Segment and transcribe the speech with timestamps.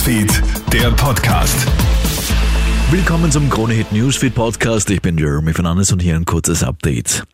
[0.00, 1.66] Newsfeed, der Podcast.
[2.90, 4.88] Willkommen zum Kronehit Newsfeed Podcast.
[4.88, 7.24] Ich bin Jeremy Fernandes und hier ein kurzes Update.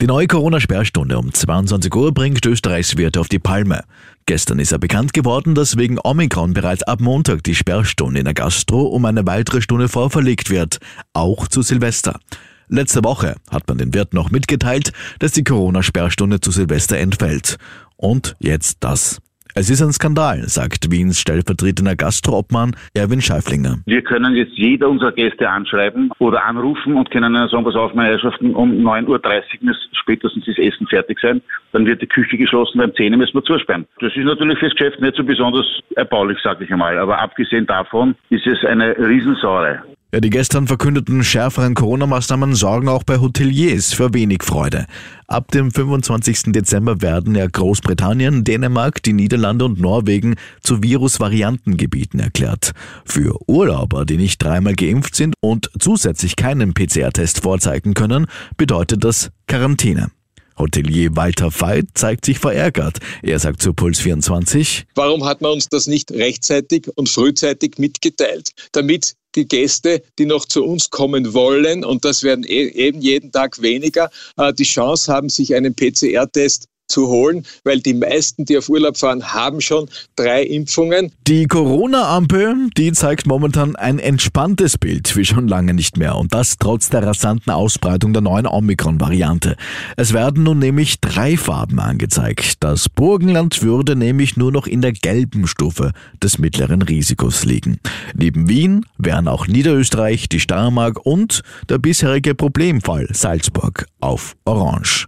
[0.00, 3.84] Die neue Corona-Sperrstunde um 22 Uhr bringt Österreichs Werte auf die Palme.
[4.26, 8.34] Gestern ist ja bekannt geworden, dass wegen Omikron bereits ab Montag die Sperrstunde in der
[8.34, 10.80] Gastro um eine weitere Stunde vorverlegt wird,
[11.12, 12.18] auch zu Silvester.
[12.66, 17.56] Letzte Woche hat man den Wirt noch mitgeteilt, dass die Corona-Sperrstunde zu Silvester entfällt.
[17.96, 19.20] Und jetzt das.
[19.54, 23.78] Es ist ein Skandal, sagt Wiens stellvertretender Gastroobmann Erwin Scheiflinger.
[23.84, 28.10] Wir können jetzt jeder unserer Gäste anschreiben oder anrufen und können sagen, pass auf, meine
[28.10, 29.20] Herrschaften, um 9.30 Uhr
[29.62, 31.42] muss spätestens das Essen fertig sein.
[31.72, 33.86] Dann wird die Küche geschlossen, beim 10 müssen wir zusperren.
[34.00, 36.96] Das ist natürlich fürs Geschäft nicht so besonders erbaulich, sage ich einmal.
[36.98, 39.82] Aber abgesehen davon ist es eine Riesensäure.
[40.12, 44.86] Ja, die gestern verkündeten schärferen Corona-Maßnahmen sorgen auch bei Hoteliers für wenig Freude.
[45.28, 46.52] Ab dem 25.
[46.52, 52.72] Dezember werden ja Großbritannien, Dänemark, die Niederlande und Norwegen zu Virusvariantengebieten erklärt.
[53.04, 59.30] Für Urlauber, die nicht dreimal geimpft sind und zusätzlich keinen PCR-Test vorzeigen können, bedeutet das
[59.46, 60.10] Quarantäne.
[60.58, 62.98] Hotelier Walter Veit zeigt sich verärgert.
[63.22, 68.50] Er sagt zu Puls 24, Warum hat man uns das nicht rechtzeitig und frühzeitig mitgeteilt,
[68.72, 73.32] damit die Gäste, die noch zu uns kommen wollen, und das werden e-, eben jeden
[73.32, 78.58] Tag weniger, äh, die Chance haben, sich einen PCR-Test zu holen, weil die meisten, die
[78.58, 81.12] auf Urlaub fahren, haben schon drei Impfungen.
[81.26, 86.56] Die Corona-Ampel, die zeigt momentan ein entspanntes Bild wie schon lange nicht mehr und das
[86.58, 89.56] trotz der rasanten Ausbreitung der neuen Omikron-Variante.
[89.96, 92.54] Es werden nun nämlich drei Farben angezeigt.
[92.60, 95.92] Das Burgenland würde nämlich nur noch in der gelben Stufe
[96.22, 97.78] des mittleren Risikos liegen.
[98.14, 105.06] Neben Wien wären auch Niederösterreich, die Steiermark und der bisherige Problemfall Salzburg auf Orange.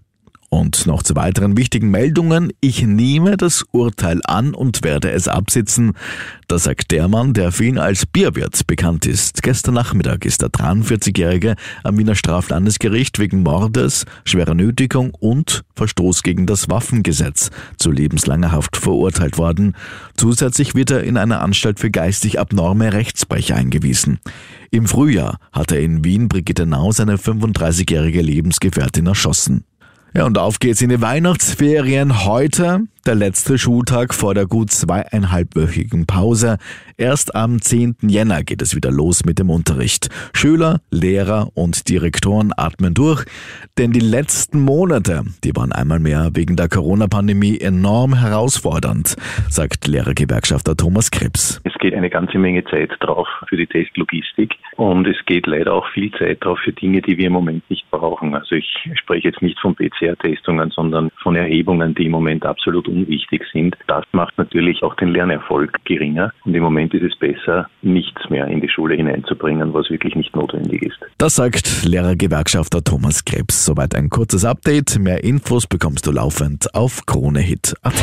[0.53, 2.53] Und noch zu weiteren wichtigen Meldungen.
[2.61, 5.95] Ich nehme das Urteil an und werde es absitzen.
[6.47, 9.43] Das sagt der Mann, der für ihn als Bierwirt bekannt ist.
[9.43, 16.45] Gestern Nachmittag ist der 43-Jährige am Wiener Straflandesgericht wegen Mordes, schwerer Nötigung und Verstoß gegen
[16.45, 17.49] das Waffengesetz
[17.79, 19.75] zu lebenslanger Haft verurteilt worden.
[20.19, 24.21] Zusätzlich wird er in eine Anstalt für geistig abnorme Rechtsbrecher eingewiesen.
[24.71, 29.65] Im Frühjahr hat er in Wien Brigitte Nau seine 35-jährige Lebensgefährtin erschossen.
[30.15, 32.25] Ja, und auf geht's in die Weihnachtsferien.
[32.27, 36.59] Heute der letzte Schultag vor der gut zweieinhalbwöchigen Pause.
[36.97, 37.97] Erst am 10.
[38.03, 40.09] Jänner geht es wieder los mit dem Unterricht.
[40.35, 43.25] Schüler, Lehrer und Direktoren atmen durch,
[43.79, 49.17] denn die letzten Monate, die waren einmal mehr wegen der Corona-Pandemie enorm herausfordernd,
[49.49, 51.61] sagt Lehrergewerkschafter Thomas Krebs.
[51.65, 55.89] Es geht eine ganze Menge Zeit drauf für die Testlogistik und es geht leider auch
[55.89, 58.35] viel Zeit drauf für Dinge, die wir im Moment nicht brauchen.
[58.35, 63.43] Also ich spreche jetzt nicht von PCR-Testungen, sondern von Erhebungen, die im Moment absolut unwichtig
[63.53, 63.77] sind.
[63.87, 66.33] Das macht natürlich auch den Lernerfolg geringer.
[66.45, 70.35] Und im Moment ist es besser, nichts mehr in die Schule hineinzubringen, was wirklich nicht
[70.37, 70.99] notwendig ist.
[71.19, 73.65] Das sagt Lehrergewerkschafter Thomas Krebs.
[73.65, 74.99] Soweit ein kurzes Update.
[74.99, 77.95] Mehr Infos bekommst du laufend auf KroneHit.at.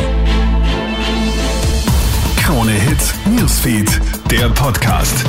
[2.49, 4.01] Krone Hit Newsfeed,
[4.31, 5.23] der Podcast.